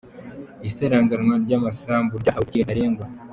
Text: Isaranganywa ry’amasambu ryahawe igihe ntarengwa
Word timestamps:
Isaranganywa 0.67 1.33
ry’amasambu 1.43 2.13
ryahawe 2.21 2.43
igihe 2.47 2.63
ntarengwa 2.65 3.05